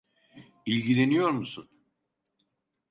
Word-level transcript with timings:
İlgileniyor 0.65 1.29
musun? 1.29 1.69